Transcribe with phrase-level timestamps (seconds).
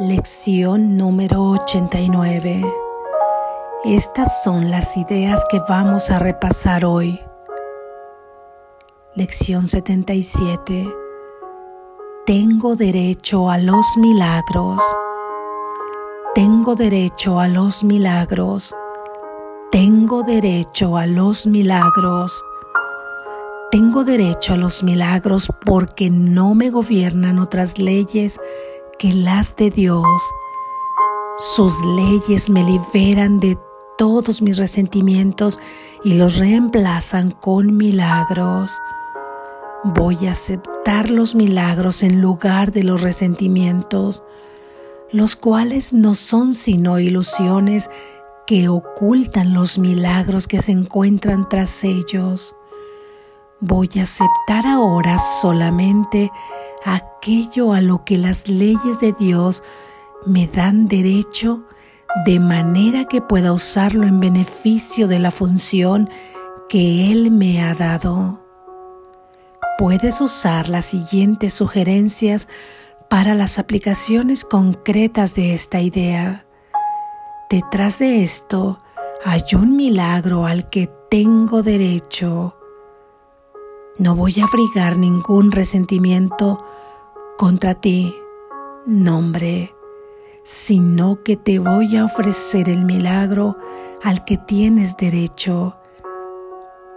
[0.00, 2.64] Lección número 89.
[3.84, 7.20] Estas son las ideas que vamos a repasar hoy.
[9.14, 10.88] Lección 77.
[12.24, 14.80] Tengo derecho a los milagros.
[16.34, 18.74] Tengo derecho a los milagros.
[19.70, 22.42] Tengo derecho a los milagros.
[23.70, 28.40] Tengo derecho a los milagros porque no me gobiernan otras leyes
[29.00, 30.04] que las de Dios.
[31.38, 33.58] Sus leyes me liberan de
[33.96, 35.58] todos mis resentimientos
[36.04, 38.70] y los reemplazan con milagros.
[39.84, 44.22] Voy a aceptar los milagros en lugar de los resentimientos,
[45.10, 47.88] los cuales no son sino ilusiones
[48.46, 52.54] que ocultan los milagros que se encuentran tras ellos.
[53.60, 56.30] Voy a aceptar ahora solamente
[56.84, 59.62] aquello a lo que las leyes de Dios
[60.26, 61.64] me dan derecho
[62.24, 66.10] de manera que pueda usarlo en beneficio de la función
[66.68, 68.44] que Él me ha dado.
[69.78, 72.48] Puedes usar las siguientes sugerencias
[73.08, 76.46] para las aplicaciones concretas de esta idea.
[77.48, 78.82] Detrás de esto
[79.24, 82.59] hay un milagro al que tengo derecho
[84.00, 86.64] no voy a abrigar ningún resentimiento
[87.36, 88.14] contra ti,
[88.86, 89.74] nombre,
[90.42, 93.58] sino que te voy a ofrecer el milagro
[94.02, 95.76] al que tienes derecho.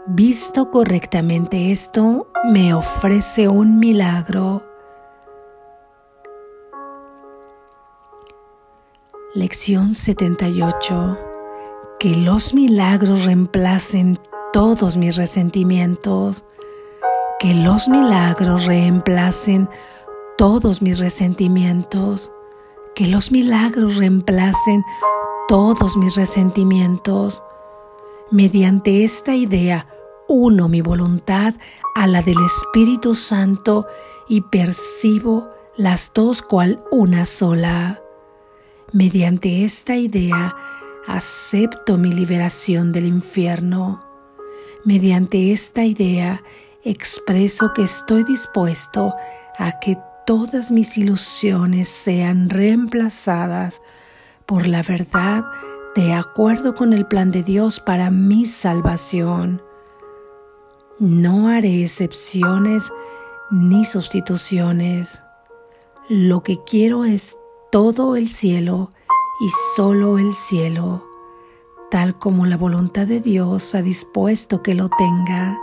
[0.07, 4.63] Visto correctamente esto, me ofrece un milagro.
[9.33, 11.17] Lección 78.
[11.99, 14.19] Que los milagros reemplacen
[14.53, 16.45] todos mis resentimientos
[17.43, 19.67] que los milagros reemplacen
[20.37, 22.31] todos mis resentimientos,
[22.95, 24.81] que los milagros reemplacen
[25.49, 27.43] todos mis resentimientos.
[28.31, 29.89] Mediante esta idea,
[30.29, 31.55] uno mi voluntad
[31.95, 33.87] a la del Espíritu Santo
[34.29, 38.01] y percibo las dos cual una sola.
[38.93, 40.55] Mediante esta idea,
[41.07, 44.01] acepto mi liberación del infierno.
[44.85, 46.41] Mediante esta idea,
[46.83, 49.15] expreso que estoy dispuesto
[49.57, 53.81] a que todas mis ilusiones sean reemplazadas
[54.45, 55.45] por la verdad
[55.95, 59.61] de acuerdo con el plan de Dios para mi salvación.
[60.99, 62.91] No haré excepciones
[63.51, 65.21] ni sustituciones.
[66.09, 67.37] Lo que quiero es
[67.71, 68.89] todo el cielo
[69.39, 71.07] y solo el cielo,
[71.91, 75.59] tal como la voluntad de Dios ha dispuesto que lo tenga.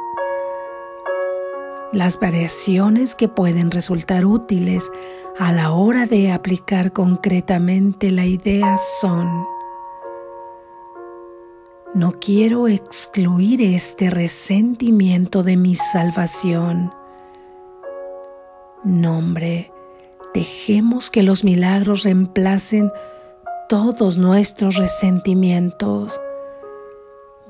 [1.92, 4.92] Las variaciones que pueden resultar útiles
[5.40, 9.44] a la hora de aplicar concretamente la idea son,
[11.92, 16.92] no quiero excluir este resentimiento de mi salvación.
[18.84, 19.72] Nombre,
[20.32, 22.92] dejemos que los milagros reemplacen
[23.68, 26.20] todos nuestros resentimientos.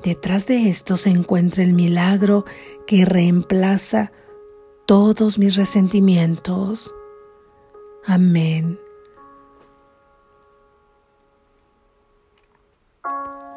[0.01, 2.43] Detrás de esto se encuentra el milagro
[2.87, 4.11] que reemplaza
[4.91, 6.93] todos mis resentimientos.
[8.05, 8.77] Amén.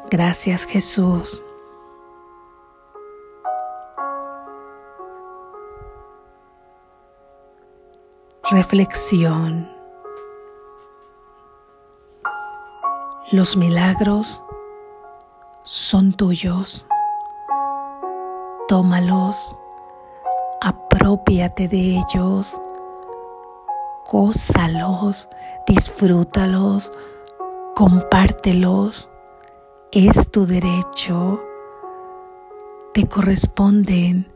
[0.09, 1.43] Gracias Jesús.
[8.49, 9.69] Reflexión.
[13.33, 14.41] Los milagros
[15.65, 16.85] son tuyos.
[18.69, 19.59] Tómalos
[21.05, 22.59] apropiate de ellos,
[24.09, 25.29] gózalos,
[25.67, 26.91] disfrútalos,
[27.75, 29.07] compártelos.
[29.91, 31.43] Es tu derecho,
[32.91, 34.33] te corresponden,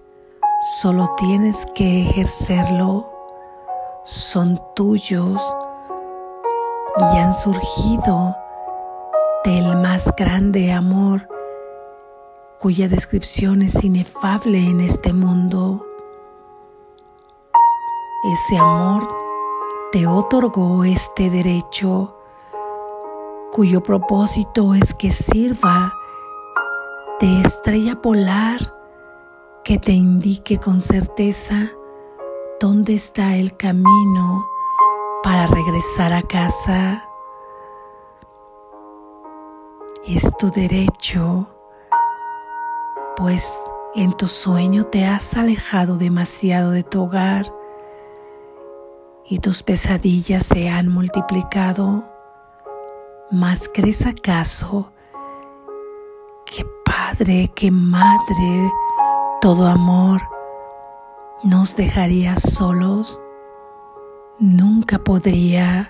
[0.79, 3.09] solo tienes que ejercerlo.
[4.03, 5.41] Son tuyos
[6.99, 8.35] y han surgido
[9.43, 11.27] del más grande amor
[12.59, 15.88] cuya descripción es inefable en este mundo.
[18.21, 19.07] Ese amor
[19.93, 22.17] te otorgó este derecho
[23.53, 25.93] cuyo propósito es que sirva
[27.21, 28.59] de estrella polar
[29.63, 31.71] que te indique con certeza
[32.59, 34.49] dónde está el camino
[35.23, 37.07] para regresar a casa.
[40.05, 41.47] Es tu derecho,
[43.15, 43.63] pues
[43.95, 47.58] en tu sueño te has alejado demasiado de tu hogar
[49.29, 52.03] y tus pesadillas se han multiplicado,
[53.29, 54.91] ¿más crees acaso
[56.45, 58.73] que Padre, que Madre,
[59.39, 60.19] todo amor,
[61.43, 63.21] nos dejaría solos?
[64.39, 65.87] Nunca podría,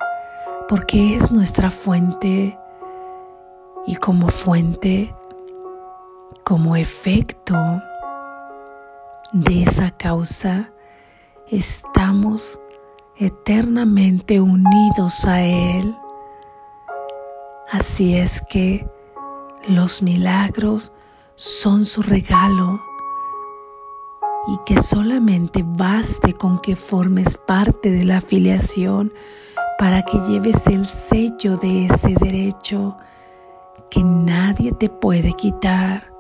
[0.68, 2.60] porque es nuestra fuente
[3.88, 5.16] y como fuente,
[6.44, 7.56] como efecto
[9.32, 10.74] de esa causa,
[11.48, 12.60] estamos
[13.20, 15.94] eternamente unidos a Él.
[17.70, 18.90] Así es que
[19.68, 20.94] los milagros
[21.36, 22.82] son su regalo
[24.48, 29.14] y que solamente baste con que formes parte de la afiliación
[29.78, 32.98] para que lleves el sello de ese derecho
[33.92, 36.14] que nadie te puede quitar.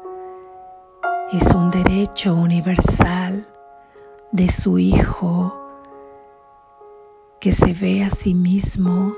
[1.31, 3.47] Es un derecho universal
[4.31, 5.58] de su Hijo
[7.39, 9.15] que se ve a sí mismo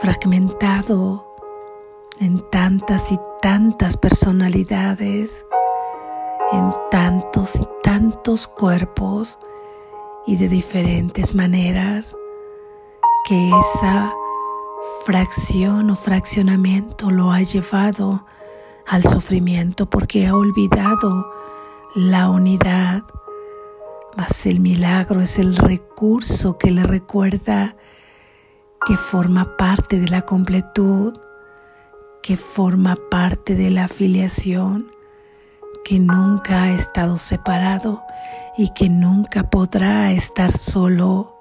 [0.00, 1.26] fragmentado
[2.18, 5.44] en tantas y tantas personalidades,
[6.52, 9.38] en tantos y tantos cuerpos
[10.26, 12.16] y de diferentes maneras,
[13.28, 14.14] que esa
[15.04, 18.24] fracción o fraccionamiento lo ha llevado
[18.86, 21.30] al sufrimiento porque ha olvidado
[21.94, 23.04] la unidad
[24.44, 27.76] el milagro es el recurso que le recuerda
[28.86, 31.18] que forma parte de la completud,
[32.22, 34.90] que forma parte de la afiliación,
[35.84, 38.02] que nunca ha estado separado
[38.56, 41.36] y que nunca podrá estar solo.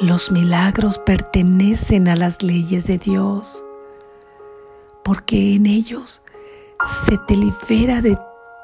[0.00, 3.64] Los milagros pertenecen a las leyes de Dios,
[5.04, 6.22] porque en ellos
[6.82, 8.18] se te libera de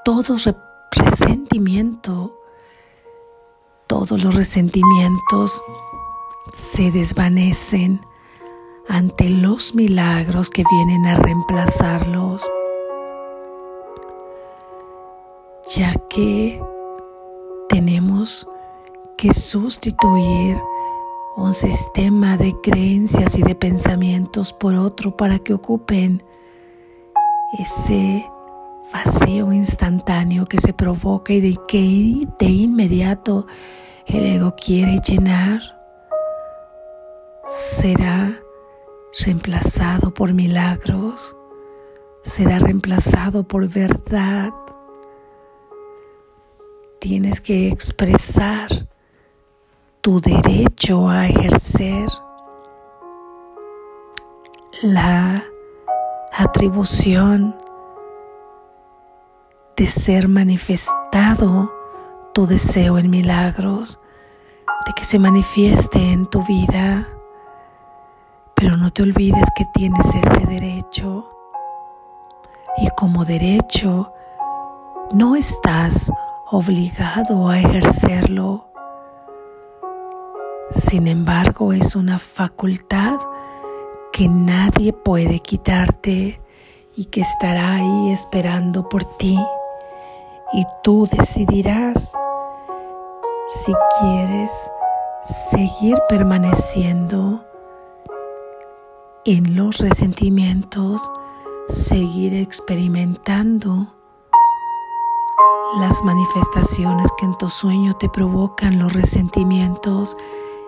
[0.04, 0.46] todos
[0.94, 2.38] resentimiento.
[3.86, 5.62] Todos los resentimientos
[6.52, 8.00] se desvanecen
[8.88, 12.42] ante los milagros que vienen a reemplazarlos,
[15.76, 16.62] ya que
[17.68, 18.48] tenemos
[19.16, 20.60] que sustituir
[21.36, 26.22] un sistema de creencias y de pensamientos por otro para que ocupen
[27.58, 28.30] ese
[28.94, 33.44] vacío instantáneo que se provoca y de que de inmediato
[34.06, 35.60] el ego quiere llenar,
[37.44, 38.40] será
[39.24, 41.36] reemplazado por milagros,
[42.22, 44.52] será reemplazado por verdad.
[47.00, 48.68] Tienes que expresar
[50.02, 52.06] tu derecho a ejercer
[54.82, 55.42] la
[56.32, 57.63] atribución
[59.76, 61.72] de ser manifestado
[62.32, 63.98] tu deseo en milagros,
[64.86, 67.08] de que se manifieste en tu vida.
[68.54, 71.28] Pero no te olvides que tienes ese derecho.
[72.76, 74.12] Y como derecho,
[75.12, 76.12] no estás
[76.50, 78.68] obligado a ejercerlo.
[80.70, 83.18] Sin embargo, es una facultad
[84.12, 86.40] que nadie puede quitarte
[86.96, 89.38] y que estará ahí esperando por ti
[90.54, 92.16] y tú decidirás
[93.48, 94.70] si quieres
[95.22, 97.44] seguir permaneciendo
[99.24, 101.10] en los resentimientos,
[101.68, 103.94] seguir experimentando
[105.80, 110.16] las manifestaciones que en tu sueño te provocan los resentimientos,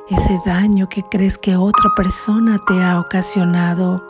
[0.09, 4.05] ese daño que crees que otra persona te ha ocasionado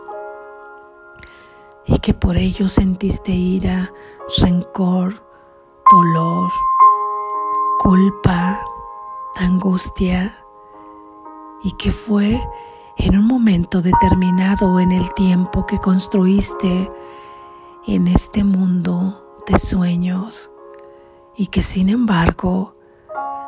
[1.85, 3.93] y que por ello sentiste ira,
[4.39, 5.26] rencor,
[5.91, 6.51] dolor,
[7.79, 8.61] culpa,
[9.37, 10.35] angustia
[11.63, 12.43] y que fue
[12.97, 16.91] en un momento determinado en el tiempo que construiste
[17.87, 20.51] en este mundo de sueños
[21.37, 22.75] y que sin embargo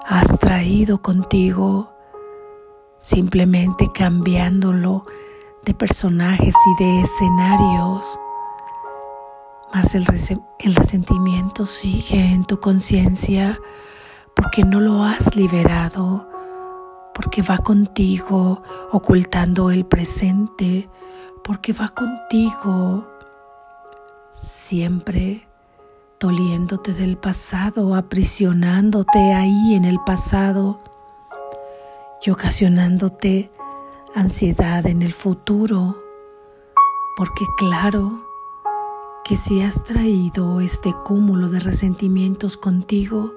[0.06, 1.90] has traído contigo
[2.98, 5.04] simplemente cambiándolo
[5.64, 8.20] de personajes y de escenarios
[9.72, 13.58] mas el, resentimiento sigue en tu conciencia
[14.34, 16.28] porque no lo has liberado,
[17.14, 20.88] porque va contigo ocultando el presente,
[21.42, 23.08] porque va contigo
[24.32, 25.48] siempre
[26.20, 30.80] doliéndote del pasado, aprisionándote ahí en el pasado
[32.22, 33.50] y ocasionándote
[34.14, 36.00] ansiedad en el futuro,
[37.16, 38.27] porque claro,
[39.28, 43.34] que si has traído este cúmulo de resentimientos contigo,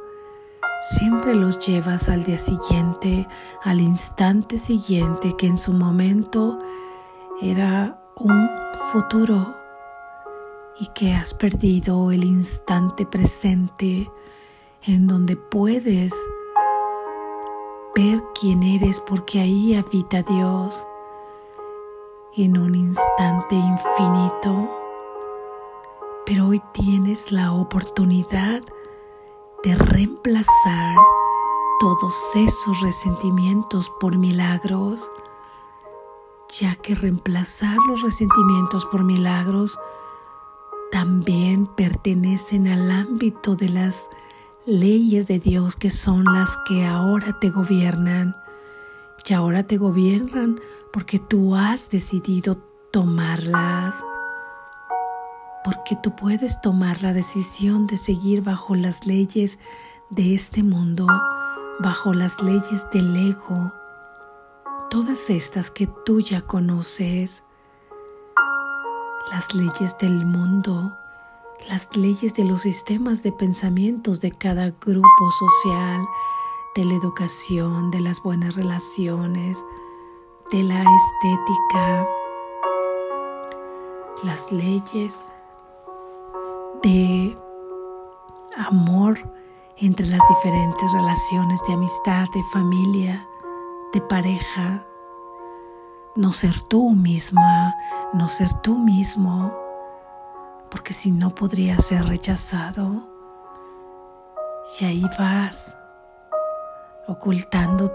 [0.82, 3.28] siempre los llevas al día siguiente,
[3.66, 6.60] al instante siguiente que en su momento
[7.42, 8.50] era un
[8.88, 9.54] futuro
[10.80, 14.10] y que has perdido el instante presente
[14.84, 16.16] en donde puedes
[17.94, 20.88] ver quién eres porque ahí habita Dios
[22.38, 24.81] en un instante infinito.
[26.32, 28.62] Pero hoy tienes la oportunidad
[29.66, 30.96] de reemplazar
[31.78, 35.12] todos esos resentimientos por milagros,
[36.58, 39.78] ya que reemplazar los resentimientos por milagros
[40.90, 44.10] también pertenecen al ámbito de las
[44.66, 48.38] leyes de Dios que son las que ahora te gobiernan.
[49.28, 50.62] Y ahora te gobiernan
[50.94, 52.56] porque tú has decidido
[52.90, 54.02] tomarlas.
[55.64, 59.60] Porque tú puedes tomar la decisión de seguir bajo las leyes
[60.10, 61.08] de este mundo,
[61.80, 63.72] bajo las leyes del ego,
[64.90, 67.44] todas estas que tú ya conoces,
[69.32, 70.98] las leyes del mundo,
[71.70, 76.06] las leyes de los sistemas de pensamientos de cada grupo social,
[76.76, 79.64] de la educación, de las buenas relaciones,
[80.52, 82.08] de la estética,
[84.24, 85.22] las leyes
[86.84, 87.38] de
[88.58, 89.18] amor
[89.78, 93.28] entre las diferentes relaciones de amistad, de familia,
[93.94, 94.86] de pareja.
[96.16, 97.74] No ser tú misma,
[98.14, 99.56] no ser tú mismo,
[100.70, 103.08] porque si no podría ser rechazado.
[104.80, 105.78] Y ahí vas,
[107.08, 107.92] ocultando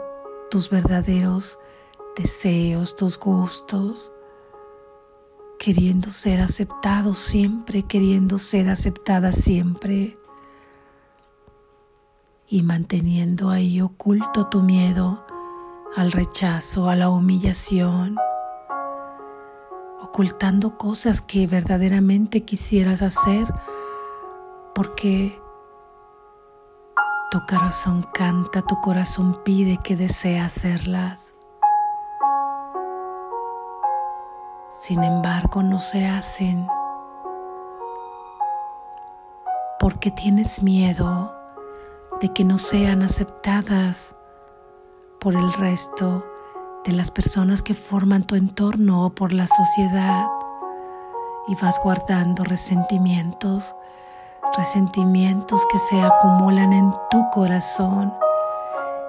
[0.50, 1.58] tus verdaderos
[2.16, 4.10] deseos, tus gustos,
[5.58, 10.18] queriendo ser aceptado siempre, queriendo ser aceptada siempre
[12.48, 15.24] y manteniendo ahí oculto tu miedo
[15.96, 18.16] al rechazo, a la humillación
[20.16, 23.52] ocultando cosas que verdaderamente quisieras hacer
[24.74, 25.38] porque
[27.30, 31.35] tu corazón canta, tu corazón pide que desea hacerlas.
[34.86, 36.64] Sin embargo, no se hacen
[39.80, 41.34] porque tienes miedo
[42.20, 44.14] de que no sean aceptadas
[45.18, 46.24] por el resto
[46.84, 50.28] de las personas que forman tu entorno o por la sociedad.
[51.48, 53.74] Y vas guardando resentimientos,
[54.56, 58.14] resentimientos que se acumulan en tu corazón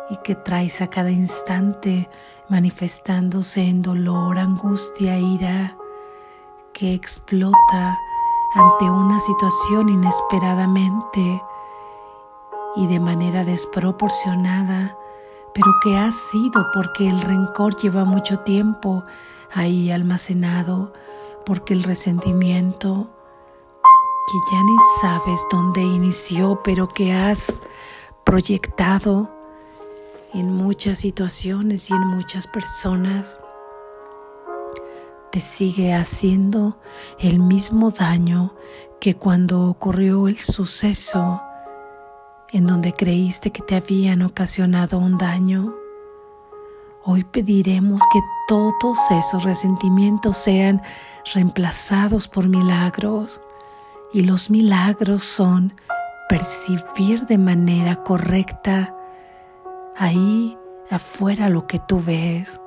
[0.10, 2.10] y que traes a cada instante
[2.50, 5.78] manifestándose en dolor, angustia, ira,
[6.74, 8.00] que explota
[8.56, 11.42] ante una situación inesperadamente
[12.76, 14.98] y de manera desproporcionada
[15.58, 19.04] pero que ha sido porque el rencor lleva mucho tiempo
[19.52, 20.94] ahí almacenado,
[21.48, 23.08] porque el resentimiento
[24.28, 27.60] que ya ni sabes dónde inició, pero que has
[28.24, 29.32] proyectado
[30.34, 33.38] en muchas situaciones y en muchas personas,
[35.32, 36.78] te sigue haciendo
[37.20, 38.56] el mismo daño
[39.00, 41.42] que cuando ocurrió el suceso
[42.52, 45.76] en donde creíste que te habían ocasionado un daño.
[47.04, 50.82] Hoy pediremos que todos esos resentimientos sean
[51.34, 53.42] reemplazados por milagros.
[54.14, 55.74] Y los milagros son
[56.30, 58.97] percibir de manera correcta
[59.98, 60.58] ahí
[60.90, 62.62] afuera lo que tú ves.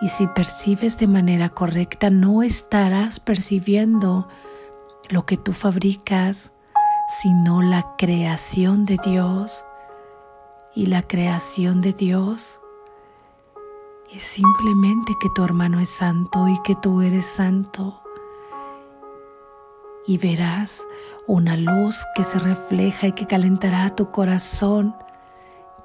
[0.00, 4.28] Y si percibes de manera correcta, no estarás percibiendo
[5.08, 6.52] lo que tú fabricas,
[7.08, 9.64] sino la creación de Dios.
[10.74, 12.60] Y la creación de Dios
[14.14, 18.00] es simplemente que tu hermano es santo y que tú eres santo.
[20.06, 20.86] Y verás
[21.26, 24.94] una luz que se refleja y que calentará tu corazón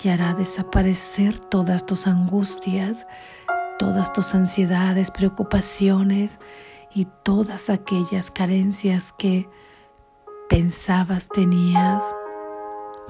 [0.03, 3.07] y hará desaparecer todas tus angustias,
[3.79, 6.39] todas tus ansiedades, preocupaciones
[6.93, 9.49] y todas aquellas carencias que
[10.49, 12.03] pensabas tenías,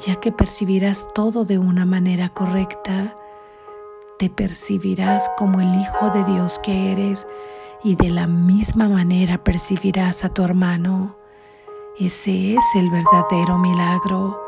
[0.06, 3.16] ya que percibirás todo de una manera correcta,
[4.20, 7.28] te percibirás como el Hijo de Dios que eres
[7.84, 11.18] y de la misma manera percibirás a tu hermano.
[12.00, 14.43] Ese es el verdadero milagro.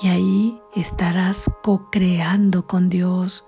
[0.00, 3.44] Y ahí estarás co-creando con Dios,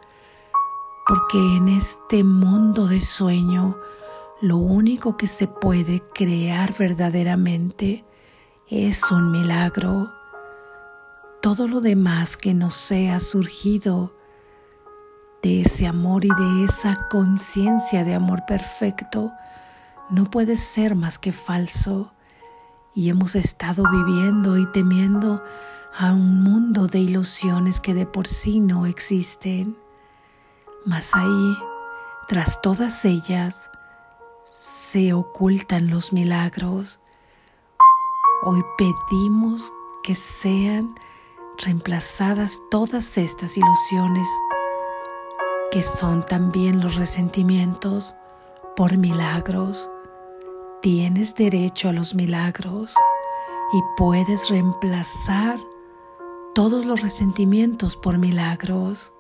[1.07, 3.79] porque en este mundo de sueño,
[4.41, 8.05] lo único que se puede crear verdaderamente
[8.69, 10.13] es un milagro.
[11.43, 14.13] todo lo demás que no sea surgido
[15.43, 19.33] de ese amor y de esa conciencia de amor perfecto
[20.11, 22.13] no puede ser más que falso.
[22.95, 25.43] Y hemos estado viviendo y temiendo
[25.97, 29.77] a un mundo de ilusiones que de por sí no existen.
[30.85, 31.57] Mas ahí,
[32.29, 33.71] tras todas ellas,
[34.51, 37.01] se ocultan los milagros.
[38.43, 40.95] Hoy pedimos que sean
[41.59, 44.27] reemplazadas todas estas ilusiones
[45.71, 48.15] que son también los resentimientos
[48.77, 49.89] por milagros.
[50.83, 52.93] Tienes derecho a los milagros
[53.73, 55.61] y puedes reemplazar
[56.61, 59.15] todos los resentimientos por milagros.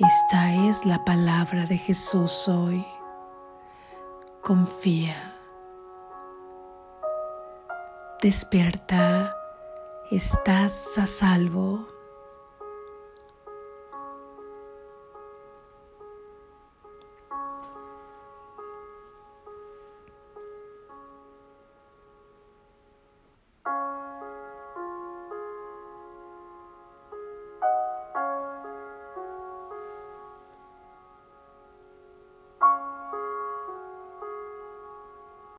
[0.00, 2.84] Esta es la palabra de Jesús hoy.
[4.42, 5.32] Confía.
[8.20, 9.36] Despierta.
[10.10, 11.86] Estás a salvo.